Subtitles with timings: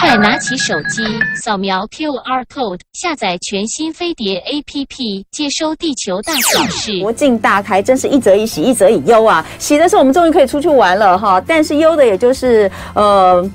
[0.00, 1.02] 快拿起手机，
[1.42, 7.00] 扫描 QR code，下载全新飞碟 APP，接收地球大小事。
[7.00, 9.44] 国境大开，真是一则以喜，一则以忧啊！
[9.58, 13.48] 喜的是我们终于可以出去玩了哈，但是忧的也就是呃。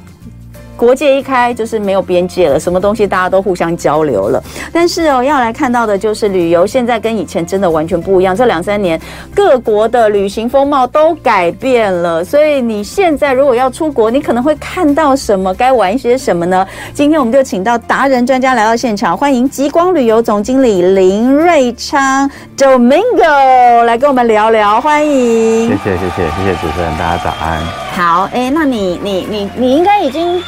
[0.82, 4.44] 国界一开，就是没有边界了，什么东西大家都互相交流了。
[4.74, 8.36] 但是哦，要来看到的就是旅游现在跟以前真的完全不一样。
[8.36, 9.00] 这两三年，
[9.36, 12.26] 各国的旅行风貌都改变了。
[12.26, 15.54] 所以你现在如果要出国，你可能会看到什么？
[15.54, 16.66] 该玩些什么呢？
[16.96, 22.28] 今天我们就请到达人专家来到现场，欢迎极光旅游总经理林瑞昌
[22.58, 24.82] Domingo 来跟我们聊聊。
[24.82, 27.62] 欢迎，谢谢谢谢谢谢主持人，大家早安。
[27.94, 30.42] 好，哎，那你你你你应该已经。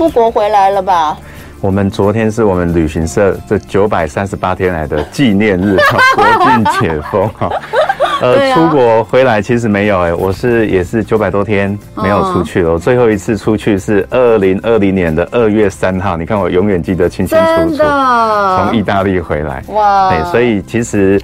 [0.00, 1.14] 出国回来了吧？
[1.60, 5.76] 我们昨天是我们旅行社这九百三十八天来的纪念日，
[6.16, 7.50] 国庆解封哈。
[8.20, 12.72] 呃，啊、出国回来其实没有哎、欸，我是也是九百多天没有出去了。
[12.72, 17.82] 我最后一次出去是二零二零年的二月三号，你看我永远记得清清楚楚，
[18.56, 19.62] 从意大利回来。
[19.68, 21.20] 哇，对，所以其实。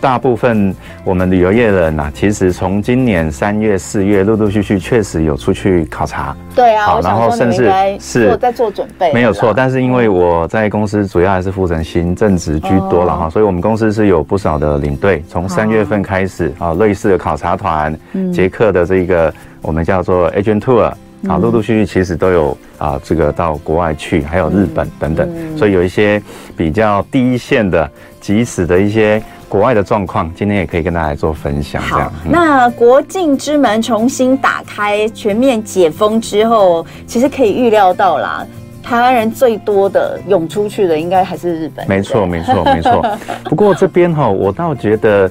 [0.00, 6.34] 大部分我们旅游业的人呐、啊，其实从今年三月、四月陆陆续续确实有出去考察。
[6.54, 7.70] 对啊，好，然后甚至
[8.00, 9.52] 是在做准备，没有错。
[9.54, 17.98] 但是因为我在公司主要还是负责行政职居多了哈，所以我们公司是有不少的领队，从三月份开始啊，类似的考察团、
[18.32, 20.82] 捷克的这个我们叫做 agent tour
[21.28, 26.22] 啊，陆陆续续其实都有啊，这个到国外去，还有日本等等，所以有一些
[26.56, 29.22] 比较第一线的、即时的一些。
[29.50, 31.82] 国外的状况，今天也可以跟大家来做分享。
[31.90, 38.46] 这样，好，那国境之门重新打开、全面解封之后，其实可以预料到啦，
[38.80, 41.84] 台湾人最多的涌出去的，应该还是日本。
[41.88, 43.04] 没错，没错，没错。
[43.42, 45.28] 不过这边哈，我倒觉得。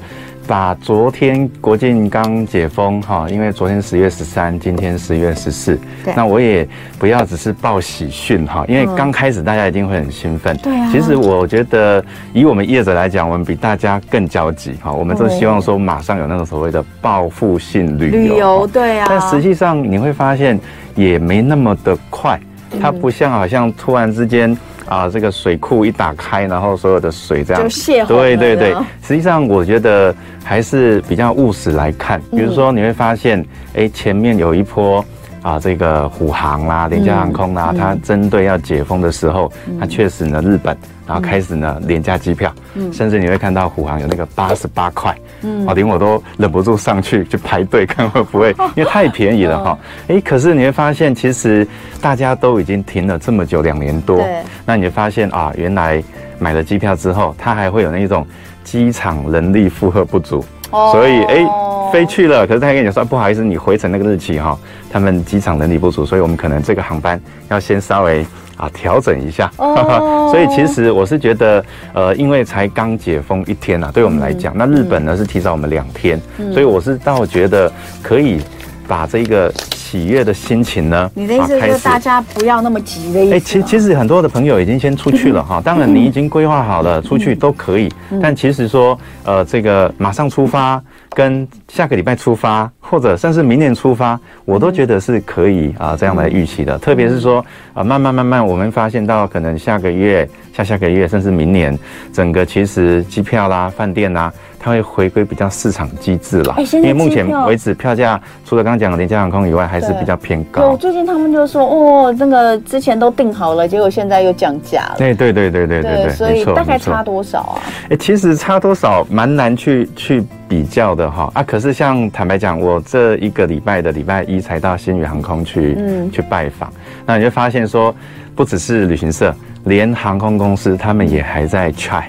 [0.50, 5.80] 把昨天国境刚解封哈，因为昨天十月十三，今天十月十四，
[6.16, 10.58] 那我也不要只是报喜讯哈，因为刚开始大家一定会很兴奋。
[10.58, 10.90] 对啊。
[10.92, 18.34] 其实我觉得以我们业者来讲，我们比大家更焦急哈，我们都希望说马上有那种所谓的报复性旅游。
[18.34, 19.06] 旅游对啊。
[19.08, 20.60] 但实际上你会发现
[20.96, 22.40] 也没那么的快，
[22.82, 24.58] 它不像好像突然之间。
[24.90, 28.18] 啊，这个水库一打开，然后所有的水这样就泄洪。
[28.18, 30.14] 对对对，实际上我觉得
[30.44, 32.20] 还是比较务实来看。
[32.32, 33.46] 比如说你会发现，
[33.76, 35.06] 哎，前面有一波
[35.44, 40.76] 啊，这个虎航啦、廉价航空啦，它针对要解封的时候，它确实呢，日本。
[41.10, 49.80] 然后开始呢，廉价机票，嗯，甚至你会看到虎航有那个八十八块，嗯，连我都忍不住上去去排队看会不会， 因为太便宜了哈。
[50.08, 51.68] 哎，可是你会发现，其实
[52.00, 54.24] 大家都已经停了这么久，两年多，
[54.68, 56.00] 那你就发现啊，原来
[56.38, 58.24] 买了机票之后，它还会有那种
[58.64, 61.44] 机场人力负荷不足，哦，所以哎，
[61.92, 64.56] 飞去了，可是他还跟你说不好意思，你回程那个日期哈，
[64.92, 68.24] 他们机场人力不足，所以我们可能这个航班要先稍微。
[68.60, 69.78] 啊，调整一下，oh.
[70.30, 77.72] 所以其实我是觉得，呃，因为才刚解封一天啊，对我们来讲，嗯、那日本呢是提早我们两天，嗯、所以我是倒觉得
[78.04, 78.42] 可以
[78.86, 83.36] 把这个喜悦的心情呢，你的意思是大家不要那么急的意思？
[83.36, 87.90] 哎，其其实很多的朋友已经先出去了哈，当然你已经规划好了出去都可以，
[88.22, 90.84] 但其实说，呃，这个马上出发。
[91.16, 96.78] 跟下个礼拜出发，或者甚至明年出发，我都觉得是可以啊，这样来预期的。
[96.78, 101.78] 特别是说啊，慢慢慢慢，我们发现到可能下个月、下下个月，甚至明年，
[102.14, 104.32] 整个其实机票啦、饭店啦。
[104.60, 110.76] 它会回归比较市场机制了，因为目前为止票价除了刚刚讲的廉价航空以外，还是比较偏高。
[110.76, 114.96] 最近他们就说，哦，那个之前都订好了，结果现在又降价了。
[114.98, 117.62] 对对对对对对对，所以大概差多少啊？
[117.90, 121.42] 哎，其实差多少蛮难去去比较的哈啊。
[121.42, 126.72] 可是像坦白讲，我这一个礼拜的礼拜一才到新宇航空去嗯去拜访，
[127.06, 127.96] 那你就发现说，
[128.36, 129.34] 不只是旅行社，
[129.64, 132.04] 连航空公司他们也还在 try。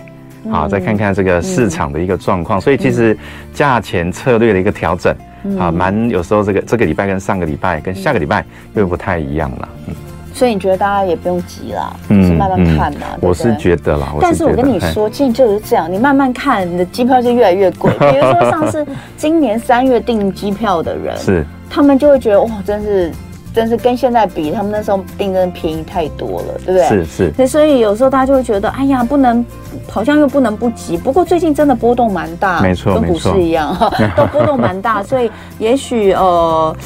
[0.49, 3.17] 好，再看看这个市场的一个状况，所以其实
[3.53, 5.15] 价钱策略的一个调整，
[5.59, 9.69] 啊，蛮有时候这个这个礼拜跟上个礼拜跟下个礼拜又不太一样了。
[9.89, 9.95] 嗯，
[10.33, 13.07] 所以你觉得大家也不用急啦，嗯，慢慢看嘛。
[13.21, 17.93] 我是觉得啦，但是我跟你说，其实就是这样，你慢慢看，你的机票就越来越贵。
[17.99, 18.87] 比如说上次
[19.17, 23.13] 今年三月订机票的人，是他们就会觉得哇，真是。
[23.53, 26.89] 真是跟现在比，他们那时候订真的便宜太多了，对不对？
[26.89, 27.33] 是是。
[27.37, 29.45] 那所以有时候大家就会觉得，哎呀，不能，
[29.89, 30.97] 好像又不能不急。
[30.97, 33.77] 不过最近真的波动蛮大，没错，跟股市一样，
[34.17, 35.03] 都波动蛮大。
[35.05, 36.77] 所以也许呃，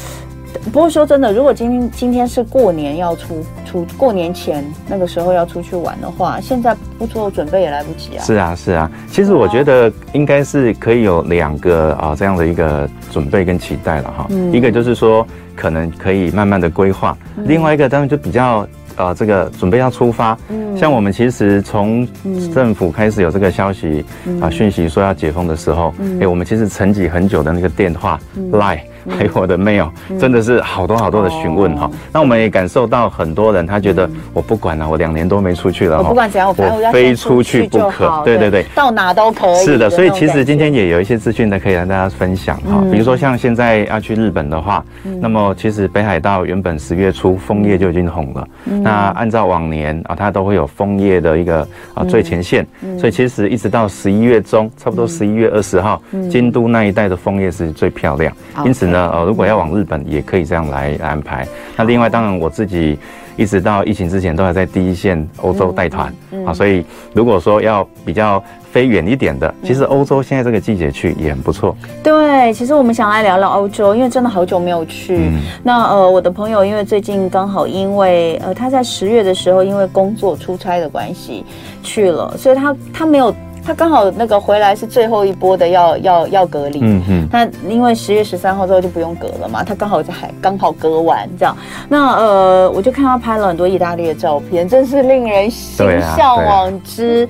[0.71, 8.23] 不过说真的，如果今天今天是过年要出出过年前那个时候要出去玩的话，现在不做准备也来不及啊。
[8.23, 14.25] 是啊是啊，其实我觉得应该是可以有两个啊这样的一个准备跟期待了哈。
[14.31, 14.51] 嗯。
[14.51, 15.23] 一个就是说。
[15.55, 20.37] 可能可以慢慢的规划，另外一个当然就比较呃这个准备要出发。
[20.49, 22.07] 嗯，像我们其实从
[22.53, 24.03] 政府开始有这个消息
[24.41, 28.19] 啊讯息说要解封的时候，哎，我们其实沉寂很久的那个电话
[28.51, 28.81] Line。
[29.09, 31.89] 还有我的 mail，真的是好多好多的询问哈。
[32.11, 38.21] 那我们也感受到很多人，他觉得我不管了，我两年都没出去了，我不管怎样，我非出去不可。
[38.25, 39.65] 对对对，到哪都可以。
[39.65, 42.83] 是的，所以其实今天也有一些资讯呢，可以让大家分享哈。
[42.91, 44.83] 比如说像现在要去日本的话，
[45.21, 48.47] 那么其实北海道原本十月初枫叶就已经红了。
[48.81, 52.65] 那按照往年啊，它都会有枫叶的一个啊最前线，
[52.97, 58.35] 所以其实一直到十一月中，差不多十一月二十号，京都那一带的枫叶是最漂亮。
[58.65, 58.94] 因此呢。
[58.97, 61.47] 呃，如果要往日本，也可以这样来安排。
[61.75, 62.97] 那另外，当然我自己
[63.35, 66.13] 一直到疫情之前，都还在第一线欧洲带团
[66.45, 66.53] 啊。
[66.53, 71.75] 所以，如果说要比较飞远一点的，其实欧洲现在这个季节去也很不错。
[72.03, 75.17] 对，其实我们想来聊聊欧洲，因为真的好久没有去。
[75.17, 81.45] 嗯、那呃，我的朋友因为最近刚好因为呃他在十月的时候因为工作出差的关系
[81.83, 83.33] 去了，所以他他没有。
[83.65, 91.57] 他刚好那个回来是最后一波的要要要隔离，嗯嗯，那因为十月十三号之后就不用隔了嘛，他刚好在海刚好隔完这样，
[91.89, 95.85] 那呃我就看他拍了很多意大利的照片，真是令人心
[96.15, 97.27] 向往之，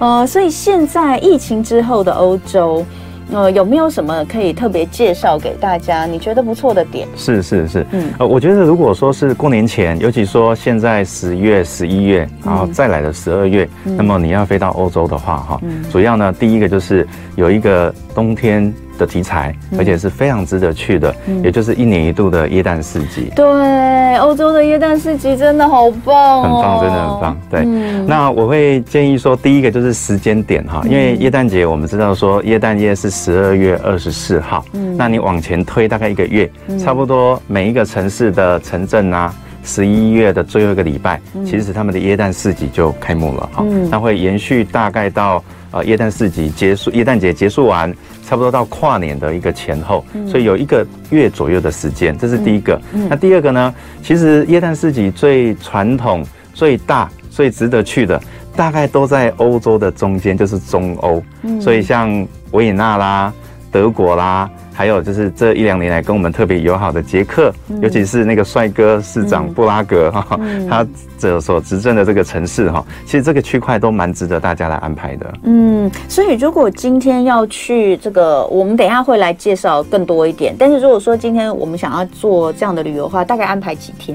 [0.00, 2.84] 呃，所以现在疫情之后的欧洲。
[3.32, 6.06] 呃，有没有什么可以特别介绍给大家？
[6.06, 7.08] 你觉得不错的点？
[7.16, 18.72] 是是是，嗯，呃，我觉得如果说是过年前，尤其说现在十月、十一月，然后再来的十二月，嗯，那么你要飞到欧洲的话，哈，嗯，主要呢，第一个就是有一个冬天。
[18.98, 23.30] 的题材，而且是非常值得去的，嗯、也就是一年一度的耶诞市集。
[23.34, 27.40] 对，欧洲的耶诞市集真的好棒，哦，很棒，真的很棒。
[27.50, 39.34] 对，嗯、那我会建议说，第一个就是时间点哈，因为耶诞节我们知道说耶诞夜是十二月二十四号，嗯，那你往前推大概一个月，嗯、差不多每一个城市的城镇啊，
[39.66, 45.44] 十一月的最后一个礼拜，嗯、其实他们的耶诞市集就开幕了哈，嗯，那会延续大概到。
[45.72, 47.92] 呃，耶诞市集结束，耶诞节结束完，
[48.24, 52.80] 差不多到跨年的一个前后，嗯、所以有一个月左右的时间，这是第一个。
[53.10, 53.74] 那第二个呢？
[54.00, 56.24] 其实耶诞市集最传统、
[56.54, 58.18] 最大、最值得去的，
[58.54, 61.22] 大概都在欧洲的中间，就是中欧。
[61.42, 63.34] 嗯、所以像维也纳啦、
[63.76, 64.48] 德国啦。
[64.72, 70.86] 还有就是这一两年来跟我们特别友好的捷克，嗯、尤其是那个帅哥市长布拉格哈，嗯、他
[71.18, 75.32] 这所执政的这个城市哈，其实这个区块都蛮值得大家来安排的。
[75.44, 80.54] 嗯，所以如果今天要去这个，我们等一下会来介绍更多一点。
[80.58, 84.14] 但是如果说今天我们想要做这样的旅游的话，大概安排几天？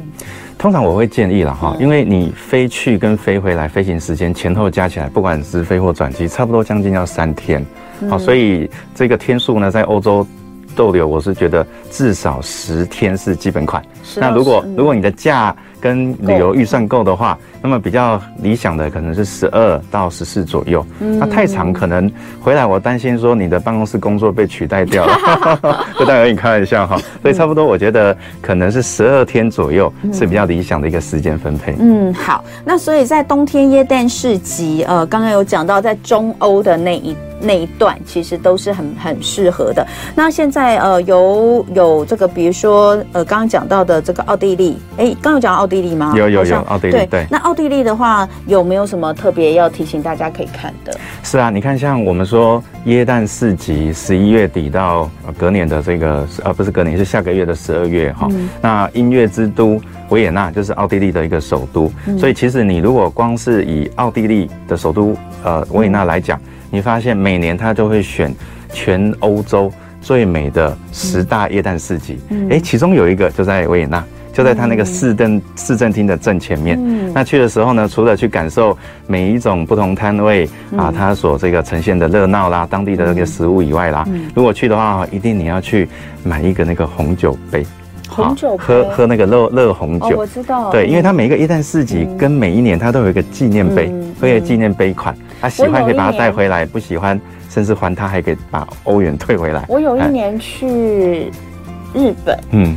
[0.59, 7.65] 通常我会建议了哈，因为你飞去跟飞回来飞行时间前后加起来，不管是飞或转机，差不多将近要三天。
[8.09, 10.25] 好，所以这个天数呢，在欧洲。
[10.73, 13.83] 逗留，我是觉得至少十天是基本款。
[14.15, 20.83] 那如果如果你的假跟旅游预算够的话，那么比较理想的可能是十二到十四左右。
[20.97, 22.09] 那太长可能
[22.39, 25.85] 回来，我担心说你的办公室工作被取代掉了。
[25.99, 31.75] 就当然跟你开玩笑哈，所以差不多我觉得可能是十二天左右是比较理想的一个时间分配。
[31.79, 32.45] 嗯，好。
[32.63, 37.13] 那所以在冬天耶诞市集，呃，刚刚有讲到在中欧的那一。
[37.41, 39.85] 那一段其实都是很很适合的。
[40.15, 46.13] 那现在呃有有这个，比如说呃刚刚讲到的这个奥地利，哎，刚刚有讲奥地利吗？
[46.15, 47.05] 有有有奥地利对。
[47.07, 50.95] 对，那奥地利的话有没有什么特别要提醒大家可以看的？
[51.23, 58.27] 是啊，你看像我们说耶诞市集，十一月底到隔年的这个呃不是隔年是下个月的十二月哈。
[58.31, 66.39] 嗯、那音乐之都维也纳就是奥地利的一个首都，嗯、所以其实你如果光是以奥地利的首都呃维也纳来讲。
[66.71, 68.33] 你发现每年他都会选
[68.73, 72.49] 全欧洲最美的十大耶诞市集，哎、嗯。
[72.49, 76.79] 欸，其中有一个就在维也纳，就在他那个市政市政厅的正前面。
[76.81, 78.75] 嗯、那去的时候呢，除了去感受
[79.05, 85.87] 每一种不同摊位啊，它所这个呈现的热闹啦，当地的那个食物以外啦，嗯、如果去的话，一定你要去
[86.23, 87.63] 买一个那个红酒杯。
[88.09, 90.69] 红酒喝喝那个热热红酒，我知道。
[90.69, 95.15] 对，因为它每一个耶诞市集跟每一年它都有一个纪念杯，会有纪念杯款。
[95.41, 97.19] 他喜欢可以把它带回来，不喜欢
[97.49, 99.65] 甚至还他还可以把欧元退回来。
[99.67, 101.31] 我有一年去
[101.93, 102.75] 日本，嗯。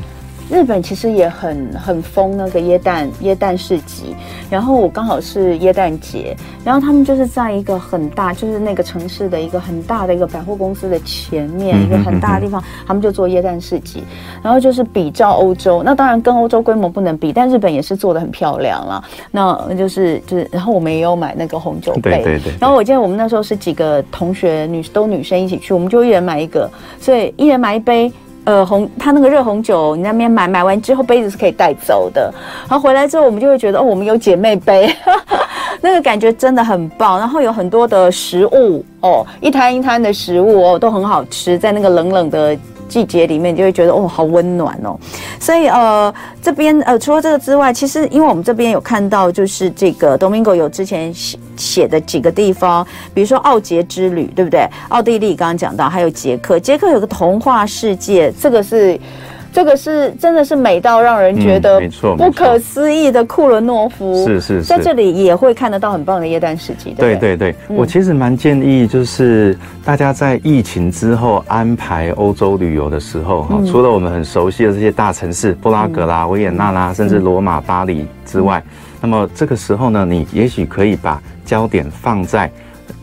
[0.50, 4.14] 日本其实也很很疯那个椰蛋椰蛋市集，
[4.50, 14.02] 然后我刚好是椰蛋节，然后他们就是在一个很大，就是那个城市的一个很大的一个百货公司的前面，一个很大的地方，他们就做椰蛋市集，
[14.42, 19.02] 然后就是比照欧洲，那当然跟欧洲规模不能比，但日本也是做的很漂亮了。
[19.30, 22.52] 那就是就是，然后我们也有买那个红酒杯，对对对。
[22.60, 26.70] 然后我记得我们那时候是几个同学女都女生一起去，我们就一人买一个，
[27.00, 28.12] 所以一人买一杯。
[28.44, 32.32] 呃红，他那个热红酒，你那边买买完之后杯子是可以带走的。
[32.68, 34.94] 然后回来之后，我们就会觉得哦，我们有姐妹杯，
[35.80, 37.18] 那个感觉真的很棒。
[37.18, 42.56] 然后有很多的食物哦，一摊一摊的食物哦，都很好吃，在那个冷冷的。
[42.88, 44.98] 季节里面就会觉得哦，好温暖哦，
[45.40, 46.12] 所以呃
[46.42, 54.68] 这边呃除了这个之外，其实因为我们这边有看到就是这个 Domingo 有之前写写的几个地方，比如说奥杰之旅，对不对？
[54.88, 58.98] 奥地利刚刚讲到，还有捷克，捷克有个童话世界，这个是。
[59.54, 66.92] 这个是真的是美到让人觉得没错不可思议的库伦诺夫，是是，在这里也会看得到很棒的耶诞市集。
[66.98, 78.60] 对对对，我其实蛮建议，就是大家在疫情之后安排欧洲旅游的时候，哈，除了我们很熟悉的这些大城市，布拉格啦、维也纳啦，甚至罗马、巴黎之外，
[79.00, 82.50] 那么这个时候呢，你也许可以把焦点放在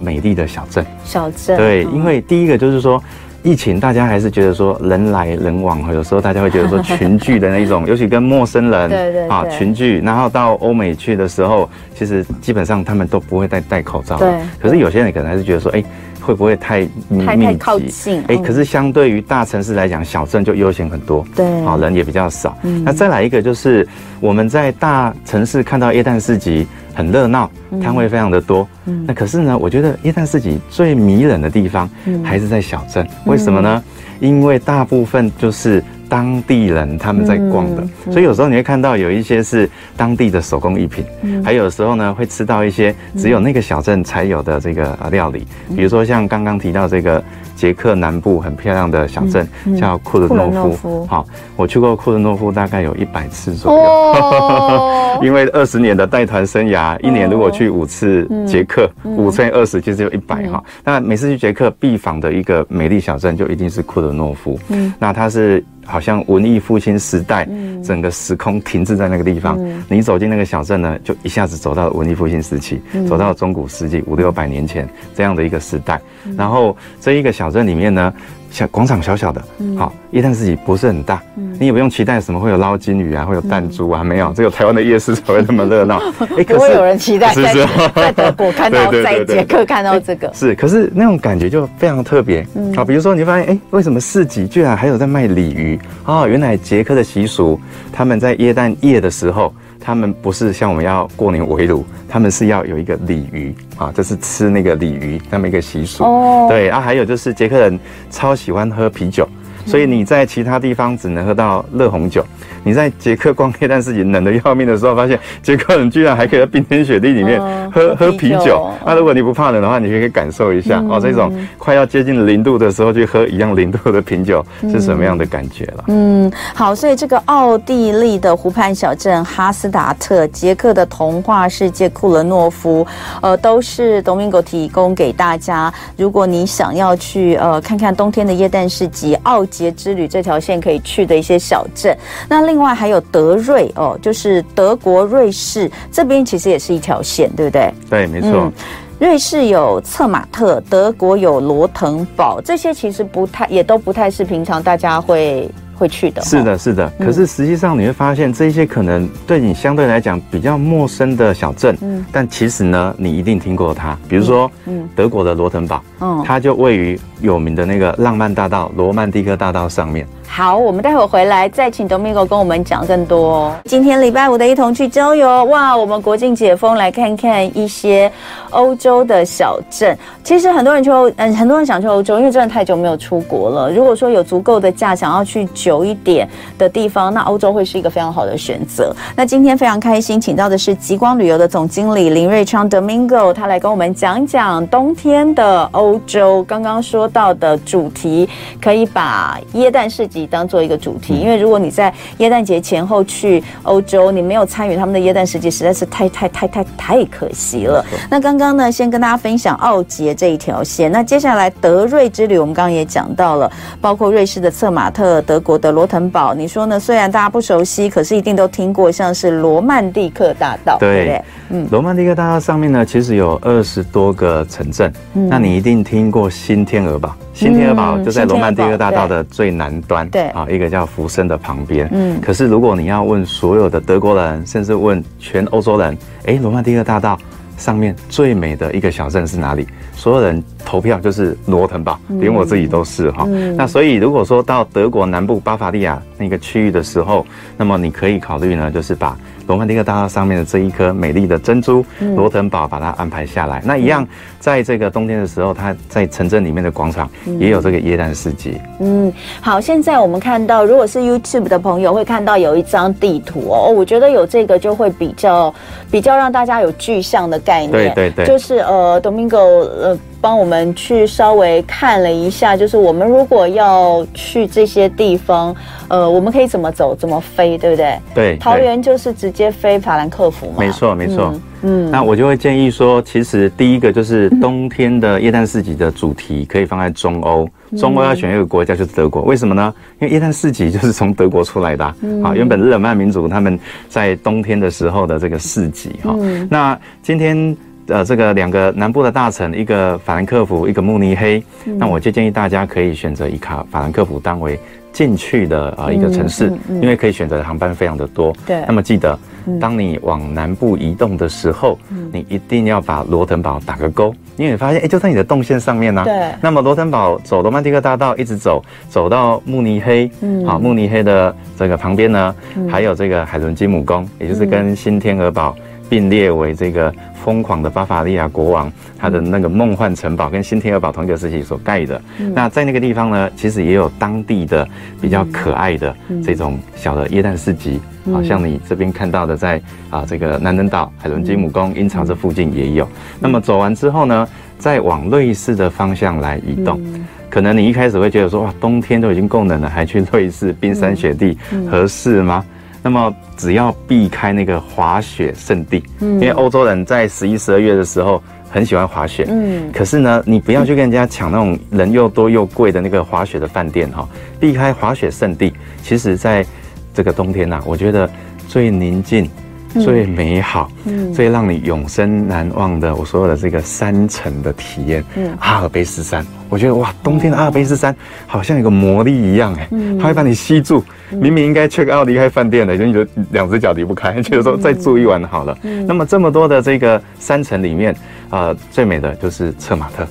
[0.02, 0.86] 美丽的小镇。
[1.06, 1.56] 小镇。
[1.56, 3.02] 对，因为第一个就是说。
[3.44, 14.18] 疫情，大家还是觉得说人来人往，有时候大家会觉得说群聚的那种， 尤其跟陌生人，对对啊群聚，然后到欧美去的时候，其实基本上他们都不会戴戴口罩。
[14.18, 14.30] 对。
[14.60, 15.84] 可是有些人可能还是觉得说，哎，
[16.22, 17.26] 会不会太密集？
[17.26, 18.24] 太靠近。
[18.28, 21.26] 哎，可是相对于大城市来讲，小镇就悠闲很多。
[21.36, 21.46] 对。
[21.66, 22.58] 啊，人也比较少。
[22.64, 22.84] 嗯。
[22.84, 23.88] 那再来一个就是
[24.20, 26.68] 我们在大城市看到耶诞市集。
[26.94, 27.50] 很热闹，
[27.82, 28.68] 摊位非常的多。
[28.86, 31.90] 嗯，那可是呢，我觉得耶诞市集最迷人的地方
[32.22, 33.08] 还是在小镇。
[33.26, 33.82] 为什么呢？
[34.20, 41.06] 因为大部分就是当地人他们在逛的，所以有时候你会看到有一些是当地的手工艺品，
[41.42, 47.24] 还有时候呢会吃到一些只有那个小镇才有的这个料理，比如说像刚刚提到这个。
[47.54, 49.48] 捷克南部很漂亮的小镇
[49.80, 51.06] 叫库伦诺夫。
[51.06, 51.24] 好，
[51.56, 60.64] 我去过库伦诺夫大概有一百次左右， 因为二十年的带团生涯，一年如果去五次捷克，五乘二十其实就一百哈。
[60.84, 64.60] 那每次去捷克必访的一个美丽小镇就一定是库伦诺夫。
[64.70, 65.64] 嗯，那它是。
[65.92, 67.46] 好像文艺复兴时代，
[67.84, 69.60] 整个时空停滞在那个地方。
[69.90, 76.02] 你走进那个小镇呢，就一下子走到文艺复兴时期，走到中古世纪五六百年前这样的一个时代。
[76.38, 78.14] 然后这一个小镇里面呢。
[78.52, 79.42] 小广场小小的，
[79.78, 81.22] 好，耶诞市集不是很大，
[81.58, 86.02] 你也不用期待什么会有捞金鱼啊，会有弹珠啊，没有，只有台湾的夜市才会那么热闹。
[86.38, 87.54] 哎，不会有人期待在
[87.96, 90.30] 在德国看到，在捷克看到这个。
[90.34, 92.46] 是，可是那种感觉就非常特别。
[92.76, 95.80] 好，比如说你发现，哎，为什么市集居然还有在卖鲤鱼？
[96.06, 97.58] 哦，原来捷克的习俗，
[97.94, 99.54] 他们在耶诞夜的时候。
[99.84, 106.04] 他们不是像我们要过年围炉，他们是要有一个鲤鱼啊，就是吃那个鲤鱼那么一个习俗。
[106.04, 107.80] 哦，对啊，还有就是捷克人
[108.12, 109.28] 超喜欢喝啤酒，
[109.66, 112.26] 所以你在其他地方只能喝到热红酒。
[112.64, 117.42] 你在捷克逛耶诞市集冷得要命的时候，发现捷克人居然还可以在冰天雪地里面
[117.72, 118.70] 喝喝啤酒。
[118.86, 125.86] 那如果你不怕冷的话，你可以感受一下哦，这种快要接近零度的时候去喝一样零度的啤酒是什么样的感觉了？
[125.88, 132.86] 嗯，好，所以这个奥地利的湖畔小镇哈斯达特，捷克的童话世界库伦诺夫，
[133.24, 135.74] 呃，都是 Domingo 提供给大家。
[135.98, 142.42] 如果你想要去呃看看冬天的耶诞市集，奥捷之旅这条线可以去的一些小镇，那。
[142.52, 147.74] 另外还有德瑞哦，就是德国瑞士这边其实也是一条线，对不对？
[147.90, 148.30] 对，没错。
[148.32, 148.52] 嗯，
[149.00, 155.50] 瑞士有策马特，德国有罗腾堡，这些其实不太，也都不太是平常大家会
[155.82, 156.22] 会去的。
[156.22, 156.88] 是的，是的。
[157.00, 163.98] 可是实际上你会发现，这些可能对你相对来讲比较陌生的小镇，嗯，但其实呢，你一定听过它。
[164.08, 170.06] 比如说，嗯，德国的罗滕堡，嗯，它就位于有名的那个浪漫大道——罗曼蒂克大道上面。
[170.34, 173.54] 好，我们待会回来再请 Domingo 跟我们讲更多。
[173.66, 178.10] 今天礼拜五的一同去郊游，哇，我们国境解封，来看看一些
[178.52, 179.96] 欧洲的小镇。
[180.24, 183.70] 其实很多人去欧嗯，很多人想去欧洲，因为真的太久没有出国了。
[183.74, 186.26] 如果说有足够的假，想要去久一点
[186.58, 188.96] 的地方，那欧洲会是一个非常好的选择。
[189.18, 196.42] 那今天非常开心，请到的是极光旅游的总经理林瑞昌 Domingo，他来跟我们讲讲冬天的欧洲。
[196.46, 198.30] 刚刚说到的主题，
[198.62, 207.84] 可以把耶诞市集当做一个主题，因为如果你在耶诞节前后去欧洲，你没有参与他们的耶诞时节，实在是太太太太太可惜了。
[208.10, 210.92] 那刚刚呢，先跟大家分享奥捷这一条线。
[210.92, 216.34] 那接下来德瑞之旅，我们刚刚也讲到了，包括瑞士的策马特、德国的罗腾堡。
[216.34, 216.80] 你说呢？
[216.80, 221.24] 虽然大家不熟悉，可是一定都听过，像是罗曼蒂克大道，对，对不对？
[221.50, 224.92] 嗯，罗曼蒂克大道上面呢，其实有二十多个城镇。
[225.14, 227.16] 嗯，那你一定听过新天鹅堡。
[227.34, 231.88] 新天鹅堡就在罗曼蒂克大道的最南端，对啊，一个叫福生的旁边。
[231.92, 237.18] 嗯，可是如果你要问所有的德国人，甚至问全欧洲人，哎，罗曼蒂克大道
[237.58, 239.66] 上面最美的一个小镇是哪里？
[239.96, 243.26] 所有人投票就是罗滕堡，连我自己都是哈。
[243.56, 247.26] 那所以如果说到德国南部巴伐利亚那个区域的时候，
[247.58, 251.84] 那么你可以考虑呢，就是把罗曼蒂克大道上面的这一颗美丽的珍珠
[252.16, 253.60] 罗腾堡把它安排下来。
[253.66, 254.08] 那一样，
[254.40, 257.10] 在这个冬天的时候，它在城镇里面的广场
[257.40, 258.62] 也有这个耶诞市集。
[258.80, 259.12] 嗯，
[259.42, 265.54] 好，现在我们看到，如果是 YouTube 的朋友会看到有一张地图哦，我觉得有这个就会比较
[265.90, 267.72] 比较让大家有具象的概念。
[267.72, 269.98] 对对对，就是呃，Domingo 呃。
[270.22, 275.54] 帮我们去稍微看了一下，就是我们如果要去这些地方，
[275.88, 278.00] 呃，我们可以怎么走，怎么飞，对不对？
[278.14, 280.58] 对，桃园就是直接飞法兰克福嘛。
[280.60, 281.34] 没错，没错。
[281.64, 287.48] 嗯，那我就会建议说，其实第一个就是冬天的耶诞市集的主题可以放在中欧，
[287.78, 289.74] 中欧要选一个国家就是德国，为什么呢？
[290.00, 291.96] 因为耶诞市集就是从德国出来的啊。
[292.24, 293.60] 好，原本日耳曼民族他们
[293.90, 296.16] 在冬天的时候的这个市集哈。
[296.50, 297.56] 那今天。
[297.92, 304.60] 呃，这个两个南部的大城，一个法兰克福，一个慕尼黑，嗯、那我就建议大家可以选择以卡法兰克福当为
[304.92, 306.80] 进去的啊、呃、一个城市，嗯嗯。
[306.80, 308.34] 嗯、因为可以选择的航班非常的多。
[308.46, 309.18] 对，那么记得，
[309.60, 316.04] 当你往南部移动的时候，嗯、你一定要把罗腾堡打个勾，因为你发现，哎，就在你的动线上面呢、啊。
[316.04, 316.32] 对。
[316.42, 325.56] 那么罗腾堡走罗曼蒂克大道一直走，走到慕尼黑，嗯，好，慕尼黑的这个旁边呢，嗯、还有这个海伦金姆宫，也就是跟新天鹅堡
[325.92, 326.92] 并列为这个。
[327.22, 332.02] 疯狂的巴伐利亚国王，他的那个梦幻城堡跟新天鹅堡同一个时期所盖的。
[332.18, 334.68] 嗯、那在那个地方呢，其实也有当地的
[335.00, 342.86] 比较可爱的这种小的耶诞市集，好、嗯、像你这边看到的在，在啊这个南登岛、海伦金姆宫、茵巢这附近也有。
[342.86, 352.44] 嗯、那么走完之后呢，再往瑞士的方向来移动，嗯、可能你一开始会觉得说，哇，冬天都已经够冷了，还去瑞士冰山雪地、嗯、合适吗？
[352.84, 364.08] 那么只要避开那个滑雪胜地，嗯，因为欧洲人在十一、十二月的时候很喜欢滑雪，嗯，可是呢，你不要去跟人家抢那种人又多又贵的那个滑雪的饭店哈，
[364.40, 365.54] 避开滑雪胜地。
[365.84, 366.46] 其实，在
[366.94, 368.10] 这个冬天呐、啊，我觉得
[368.48, 369.30] 最宁静、
[369.74, 376.26] 最美好、嗯，最让你永生难忘的，我所有的这个山城的体验，嗯，阿尔卑斯山。
[376.50, 377.96] 我觉得哇，冬天的阿尔卑斯山
[378.28, 380.84] 好像有个魔力一样哎，它会把你吸住。
[381.12, 385.58] 明明应该 check out 离开饭店的，就你就两只脚离不开，就是说再住一晚好了。
[385.86, 387.96] 那么这么多的这个山城里面，
[388.30, 390.06] 呃，最美的就是策马特。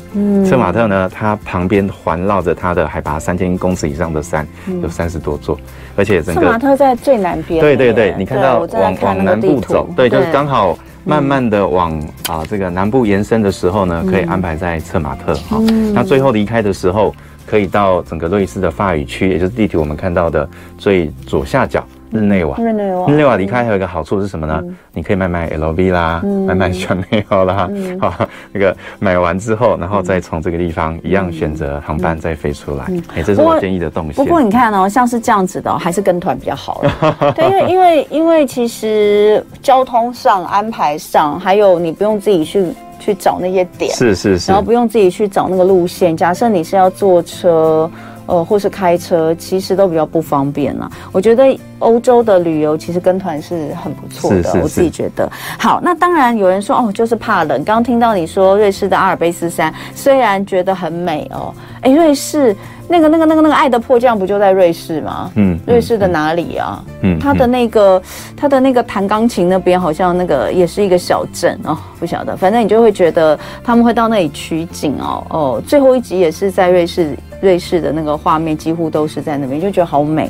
[0.45, 4.47] 策马特呢，它旁边环绕着它的海拔三千公尺以上的山，
[4.83, 5.59] 有三十多座，
[5.97, 6.41] 而且整个。
[6.41, 7.61] 策马特在最南边。
[7.61, 10.79] 对对对，你看到往往南部走，对，就是刚好。
[11.03, 15.59] 慢慢的往啊这个南部延伸的时候呢，可以安排在策马特哈。
[15.95, 17.15] 那最后离开的时候，
[17.51, 21.85] 可以到整个瑞士的法语区，也就是地图我们看到的最左下角。
[22.13, 24.61] 日内瓦，日内瓦，日内瓦离开还有一个好处是什么呢？
[24.93, 32.85] 你可以买买 LV 啦，买买 Chanel 啦， 好，那个买完之后，然后再从这个地方一样选择航班再飞出来。
[33.15, 34.15] 哎，这是我建议的动线。
[34.15, 37.33] 不过你看哦，像是这样子的，还是跟团比较好了。
[37.35, 46.17] 对，因为因为因为其实交通上安排上，还有你不用自己去去找那些点，是是是，然后不用自己去找那个路线。
[46.17, 47.91] 假设你是要坐车。
[48.27, 50.89] 呃，或是开车，其实都比较不方便啦。
[51.11, 55.31] 我觉得欧洲的旅游其实跟团是很不错的，是是是，我自己觉得。
[55.59, 57.63] 好，那当然有人说哦，就是怕冷。
[57.65, 62.57] 刚刚听到你说瑞士的阿尔卑斯山，虽然觉得很美哦，哎，瑞士。
[62.93, 65.31] 那个、那个、那个、那个爱的迫降不就在瑞士吗？
[65.37, 66.83] 嗯，瑞士的哪里啊？
[67.03, 68.03] 嗯，他的那个，
[68.37, 75.63] 他的那个弹钢琴那边好像那个也是一个小镇哦，不晓得，反正你就会觉得他们会到那里取景哦哦。
[75.65, 80.29] 最后一集也是在瑞士，瑞士的那个画面几乎都是在那边，就觉得好美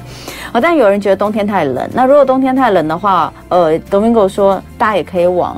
[0.53, 0.61] 哦。
[0.61, 5.57] 但有人觉得冬天天太冷，那如果冬天太冷的话，呃，Domingo 说大家也可以往。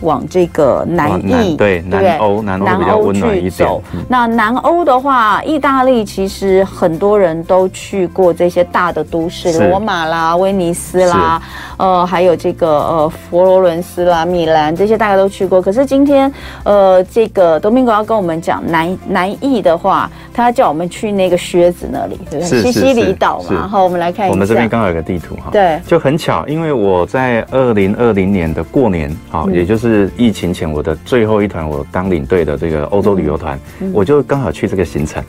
[0.00, 3.68] 往这个南意，对南欧，南欧比较温暖一点。
[4.08, 11.40] 那南欧的话，意大利其实很多人都去过这些大的都市，罗马啦、威尼斯啦，
[11.78, 15.62] 呃，还有这个呃佛罗伦斯啦、米兰这些大家都去过。
[15.62, 16.30] 可是今天，
[16.64, 22.62] 呃，这个 Domingo 要跟我们讲南南意的话，他叫我们去那个靴子那里，对不对？
[22.62, 23.46] 西西里岛嘛。
[23.50, 29.93] 然后我们来看一下，我们这边刚好有个地图哈，对，就很巧，因为我在二零二零年的过年，好，也就是。
[29.94, 33.58] 是疫情前我的最后一团，我当领队的这个欧洲旅游团，
[33.92, 35.22] 我就刚好去这个行程。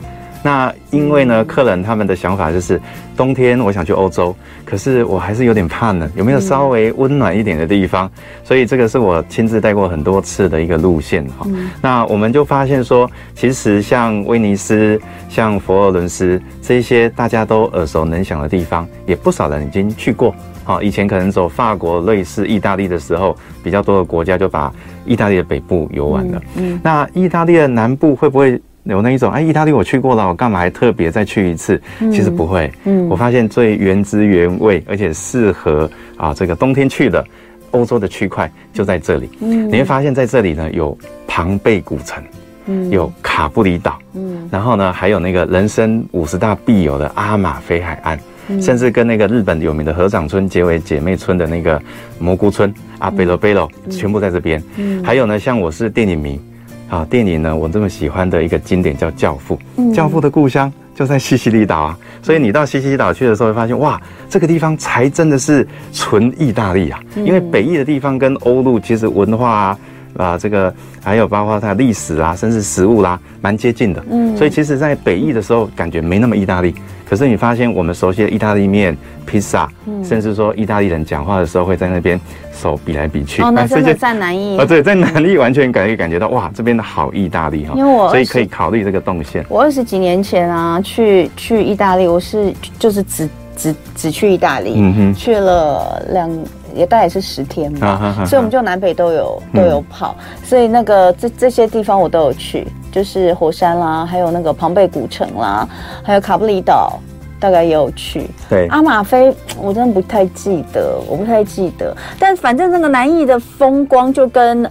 [0.43, 2.80] 那因为呢，客人他们的想法就是
[3.17, 8.10] 冬天我想去欧洲，可是我还是有点怕呢，有没有稍微温暖一点的地方？
[8.43, 11.47] 所以这个是我亲自带过很多次的一个路线哈。
[11.82, 14.99] 那我们就发现说，其实像威尼斯、
[15.30, 20.34] 像佛罗伦斯这些大家都耳熟能详的地方，也不少人已经去过。
[20.65, 24.73] 好，以前可能走法国、瑞士、意大利的时候，比较多的国家就把
[25.06, 26.41] 意大利的北部游完了。
[26.56, 31.80] 嗯，嗯，那意大利的南部会不会有那一种，哎，意大利我去过了，我干嘛还特别再去一次？
[32.12, 37.23] 其实不会，嗯，我发现最原汁原味，而且适合啊这个冬天去的
[37.71, 39.30] 欧洲的区块就在这里。
[39.41, 40.97] 嗯，你会发现在这里呢有
[41.28, 42.23] 庞贝古城，
[42.65, 48.19] 嗯，有卡布里岛，嗯，然后呢还有那个人生五十大必有的阿马菲海岸。
[48.62, 51.82] 甚至跟那个日本有名的合掌村结为姐妹村的那个
[52.19, 54.62] 蘑菇村阿，贝罗贝罗，全部在这边。
[54.75, 56.39] 嗯，还有呢，像我是电影迷，
[56.88, 59.58] 啊，电影呢我这么喜欢的一个经典叫《教父》，
[59.95, 61.97] 教父的故乡就在西西里岛啊。
[62.21, 63.99] 所以你到西西里岛去的时候，会发现哇，
[64.30, 66.99] 这个地方才真的是纯意大利啊。
[67.15, 69.80] 因为北意的地方跟欧陆其实文化啊。
[70.17, 70.73] 啊，这个
[71.04, 74.04] 还有包括它的历史啦，甚至食物啦、啊，蛮接近的。
[74.10, 76.73] 嗯，所以其实，在北意的时候，感觉没那么意大利。
[77.08, 82.19] 可是你发现，我们熟悉的意大利面、披萨，嗯，甚至说意大利人讲话的时候会在那边
[82.51, 83.41] 手比来比去。
[83.43, 84.58] 哦，那 真的在南意。
[84.60, 87.73] 啊，对，在南意完全可以感觉到，哇，这边的好意大利哈。
[87.75, 89.45] 因为我所以可以考虑这个动线。
[89.49, 96.30] 我二十几年前啊，去去意大利，我是就是只只只去意大利，嗯哼，去了两。
[96.75, 105.67] 也大概是十天嘛，所以我们就南北都有都有跑，嗯、所以那个这这些地方我都有去，就是火山啦，还有那个庞贝古城啦，
[106.03, 106.99] 还有卡布里岛，
[107.39, 108.29] 大概也有去。
[108.49, 114.69] 对，阿马菲我真的不太记得，我不太记得，但反正那个南艺的风光就跟。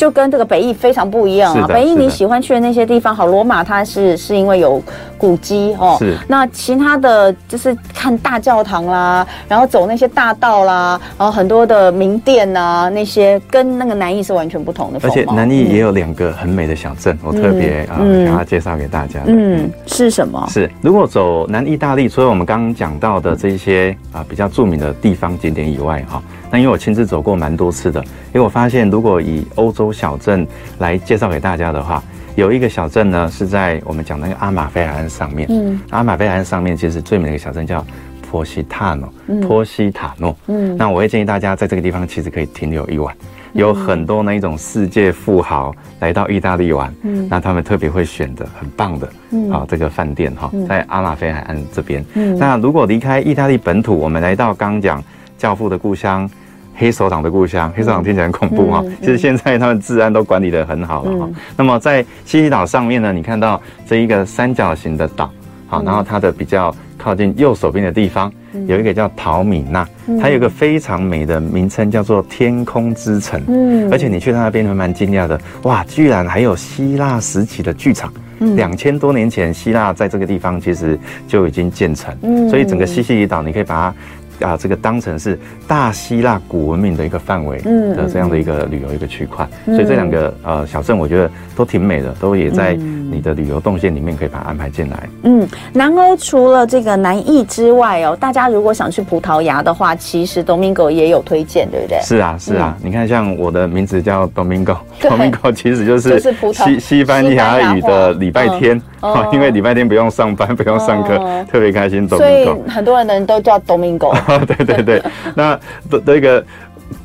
[0.00, 1.66] 就跟这个北义非常不一样啊！
[1.68, 4.82] 北义你喜欢去的那些地方，好，罗马它是是因为有
[5.18, 5.94] 古迹哦。
[5.98, 6.16] 是。
[6.26, 14.98] 那其他的就是看大教堂啦，然后走那些大道啦，然后很多的名店啊，那些跟那个南义是完全不同的。
[15.02, 19.20] 而且南义也有两个很美的小镇，我特别啊想要介绍给大家。
[19.26, 20.42] 嗯，是什么？
[20.48, 26.22] 是如果走南意大利，除了我们刚刚讲到的这些啊比较著名的地方景点以外，哈。
[26.50, 30.46] 那因为我亲自走过蛮多次的，因为我发现，如果以欧洲小镇
[30.78, 32.02] 来介绍给大家的话，
[32.34, 35.46] 有一个小镇呢是在我们讲那个阿马菲海岸上面。
[35.50, 37.84] 嗯，阿马菲海岸上面其实最美的一个小镇叫
[38.30, 39.12] 波西塔诺，
[39.46, 40.36] 波西塔诺。
[40.48, 43.14] 嗯，那我会建议大家在这个地方其实可以停留一晚，
[43.52, 52.04] 有很多那一种世界富豪来到意大利玩，嗯，那他们特别会选择很棒的，嗯，啊这个饭店哈，在阿马菲海岸这边。
[52.14, 55.04] 嗯，那如果离开意大利本土，我们来到刚刚讲
[55.36, 56.28] 教父的故乡。
[56.74, 58.82] 黑手党的故乡，黑手党听起来很恐怖哈。
[59.00, 61.28] 其实现在他们治安都管理得很好了哈。
[61.56, 65.30] 那么在西西岛上面呢，你看到这一个三角形的岛，
[65.66, 68.32] 好，然后它的比较靠近右手边的地方，
[68.66, 69.86] 有一个叫陶米纳，
[70.20, 73.42] 它有一个非常美的名称叫做天空之城。
[73.48, 78.10] 嗯，而且你去到那边会蛮惊讶的，哇，居然还有希腊时期的剧场。
[78.56, 82.16] 两千多年前，希腊在这个地方其实就已经建成。
[82.22, 83.94] 嗯，所以整个西西里岛你可以把它。
[84.40, 92.76] 啊，这个当成是大希腊古文明的一个范围的这样的一个旅游一个区块，嗯、所以这两个呃小镇我觉得都挺美的，都也在
[93.10, 95.08] 你的旅游动线里面可以把它安排进来。
[95.22, 102.00] 嗯，南欧除了这个南意之外哦，大家如果想去葡萄牙的话，其实 Domingo 也有推荐，对不对？
[102.02, 106.20] 是啊，是啊，嗯、你看像我的名字叫 Domingo，Domingo 其实就是
[106.52, 112.08] 西西班牙语的礼拜天，嗯、 因为礼拜天不用上班，不用上课，嗯、特别开心。
[112.08, 114.14] Domingo 所以很多人的都叫 Domingo。
[114.46, 115.02] 对对对，
[115.34, 115.58] 那
[116.06, 116.44] 这个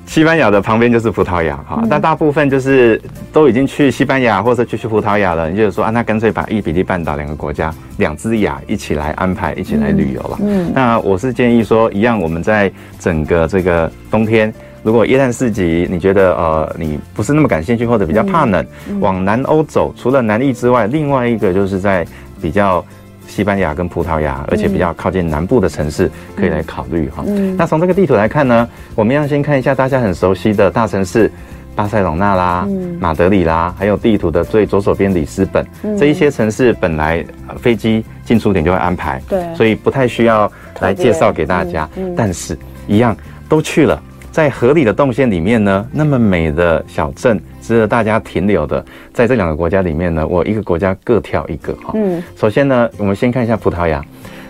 [0.06, 3.02] 西班牙的旁边就是葡萄牙哈，但大部分就是
[3.34, 10.38] 都已经去西班牙或者去去葡萄牙了，你就是说啊，那干脆把伊比利半岛两个国家两只牙一起来安排，一起来旅游了。
[10.42, 18.66] 嗯，那我是建议说，一样我们在整个这个冬天，如果耶诞市集你觉得呃你不是那么感兴趣或者比较怕冷，
[19.00, 22.06] 往南欧走，除了南意之外，另外一个就是在
[22.42, 22.86] 比较。
[23.28, 27.24] 西班牙跟葡萄牙，而且比较靠近南部的城市，可以来考虑哈。
[27.28, 31.32] 嗯、那从这个地图来看呢，我们要先看一下大家很熟悉的大城市，
[31.76, 37.26] 巴塞隆纳啦、嗯、马德里啦，还有地图的最左手边里斯本，嗯、这一些城市本来
[37.58, 41.90] 飞机进出点就会安排，对，所以不太需要来介绍给大家。
[42.16, 42.58] 但是，
[42.88, 43.16] 一样
[43.50, 44.02] 都去了。
[44.32, 51.94] 在合理的动线里面呢，那么美的小镇值得大家停留的，在这两个国家里面呢，我一个国家各挑一个哈。
[51.96, 54.04] 嗯，首先呢，我们先看一下葡萄牙。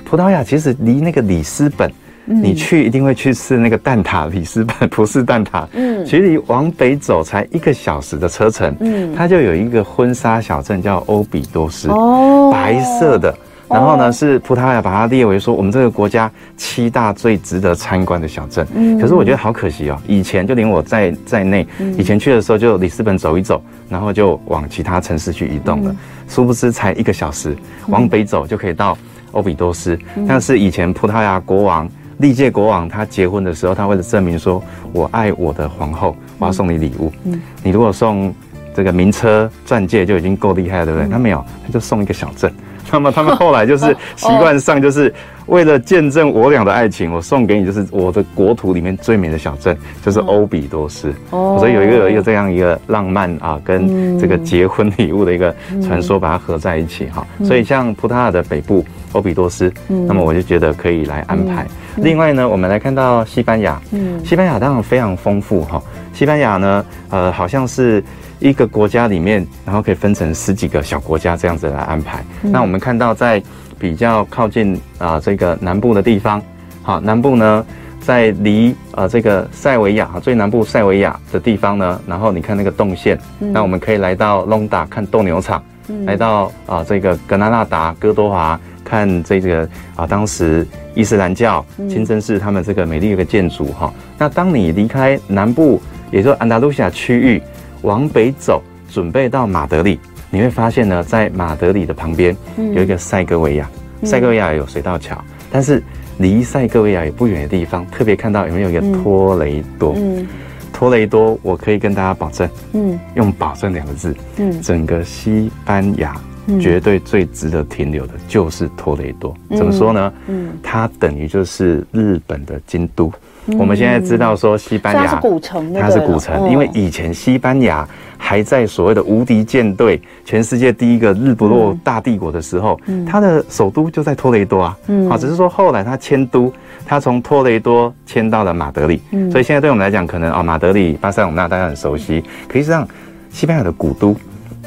[0.04, 1.90] 葡萄牙其实离那个里斯本，
[2.28, 5.66] 嗯、你去一定会去吃那个蛋挞，里斯本 葡式蛋挞。
[5.74, 13.36] 嗯，其实往北走才一个小时的车程，嗯，它就有一个婚纱小镇叫欧比多斯，哦，白色的。
[13.68, 18.66] 然后呢，是葡萄牙把它列为说我们这个国家七大最值得参观的小镇。
[18.76, 21.66] 嗯，可是我觉得好可惜哦，以前就连我在在内，
[21.98, 25.96] 以前去的时候就里斯本走一走，然后就往其他城市去移动了。
[26.28, 27.56] 殊不知才一个小时，
[27.88, 28.98] 往北走就可以到
[29.32, 29.98] 欧比多斯。
[30.28, 37.12] 但是以前葡萄牙国王历届国王他结婚的时候，他为了证明说我爱我的皇后，我要送你礼物。
[37.24, 38.34] 嗯，你如果送。
[38.76, 41.10] 这个名车钻戒就已经够厉害了，对不对？
[41.10, 42.52] 他没有，他就送一个小镇。
[42.92, 45.14] 那么他们后来就是 习惯上，就是
[45.48, 51.14] 为了见证我俩的爱情，我送给你就是我的国土里面最美的小镇，就是欧比多斯。
[51.32, 57.26] 哦，所以有一个有一个这样一个浪漫啊，跟这个结婚礼物的一个传说，把它合在一起哈。
[57.44, 61.66] 所以像葡萄牙的北部欧比多斯，那么我就觉得可以来安排。
[61.98, 65.82] 另外呢，我们来看到西班牙，嗯，西班牙当然非常丰富哈。
[66.14, 68.04] 西班牙呢，呃，好像是。
[68.40, 72.24] 一个国家里面，然后可以分成十几个小国家这样子来安排。
[72.44, 73.42] 嗯、那我们看到在
[73.80, 76.42] 比较靠近啊、呃、这个南部的地方，
[76.82, 77.66] 好，南部呢
[78.00, 89.64] 在离呃这个塞维亚最南部塞维亚的地方呢，然后你看那个动线，嗯、那我们可以来到隆达看斗牛场，嗯、来到啊、呃、这个格拉纳达哥多华看这个
[89.96, 93.92] 啊、呃、当时伊斯兰教清真寺他们这个美丽的一个建筑哈。
[94.18, 97.42] 那当你离开南部，也就是安达卢西亚区域。
[97.86, 100.00] 往北走，准备到马德里，
[100.32, 102.36] 你会发现呢，在马德里的旁边
[102.74, 103.70] 有一个塞戈维亚，
[104.02, 105.82] 嗯、塞戈维亚有水道桥，但是
[106.18, 109.94] 离塞戈维亚也不远的地方，特别看到有没有一个托雷多？
[109.96, 110.26] 嗯、
[110.74, 116.20] 托雷多，我可以跟大家保证，嗯，用保证两个字，嗯，整个西班牙
[116.60, 119.32] 绝对最值得停留的就是托雷多。
[119.50, 120.12] 嗯、怎么说呢？
[120.28, 123.14] 嗯，它等于就是日本的京都。
[123.58, 134.78] 我们现在知道说西班牙，它是古城，它是古城，因为以前西班牙还在所谓的无敌舰队、全世界第一个日不落大帝国的时候，它的首都就在托雷多啊，
[135.10, 136.52] 啊，只是说后来它迁都，
[136.86, 139.00] 它从托雷多迁到了马德里，
[139.32, 142.88] 所以现在对我们来讲，可能啊，马德里、巴塞隆纳大家很熟悉，可实际上
[143.30, 144.16] 西班牙的古都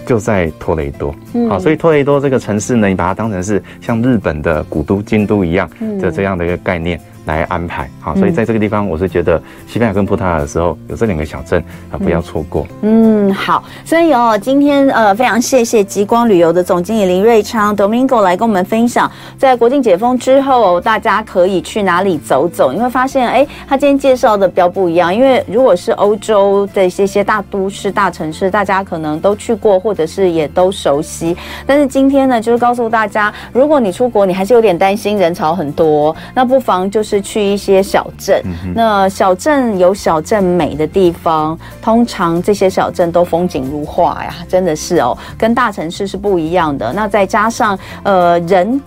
[0.06, 1.12] 就在托雷多，
[1.48, 5.68] 好，所以托雷多这个城市呢，你把它当成是像日本的古都京都一样
[6.00, 7.00] 的这样的一个概念。
[7.28, 11.62] 来安排好，所以在这个地方，我是觉得西班牙跟葡萄牙的时候有这两个小镇
[11.92, 12.66] 啊，不要错过。
[12.80, 22.72] 嗯，好，所以哦，今天呃非常谢谢极光旅游的总经理林瑞昌 Domingo 来跟我们分享，在国境解封之后，大家可以去哪里走走？
[22.72, 31.36] 你会发现，哎，他今天介绍的比较不一样，因为如果是欧洲的一些些大都市、大城市，大家可能都去过，或者是也都熟悉。
[31.66, 37.17] 但是今天呢，就是告诉大家，如果你出国，你还是有点担心人潮很多，那不妨就是。
[37.20, 38.42] 去一些小镇，
[38.74, 46.92] 那小镇有小镇美的地方，通常这些小镇都风景如画呀，真的是哦，跟大城市是不一样的。
[46.92, 48.80] 那再加上呃人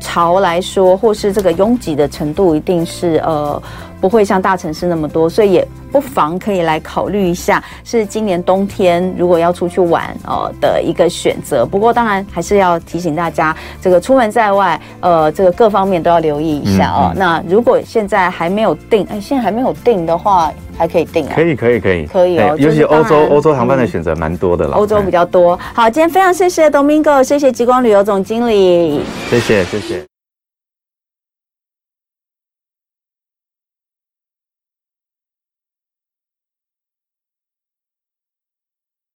[0.00, 3.62] 潮来说，或是这个拥挤的程度，一定是呃。
[4.00, 11.64] 不会像大城市那么多，所以也不妨可以来考虑一下，是今年冬天如果要出去玩哦的一个选择。
[11.64, 17.10] 不过当然还是要提醒大家，这个出门在外，呃，这个各方面都要留意一下哦。
[17.12, 21.32] 嗯嗯、那如果现在还没有定，哎，现在还没有定的话，还可以定啊。
[21.34, 22.54] 可以可以可以可以哦。
[22.58, 25.58] 尤其欧洲欧洲航班的选择蛮多的了，欧洲比较多。
[25.74, 30.15] 好，今天非常谢谢 Domingo，谢谢极光旅游总经理，谢谢谢谢。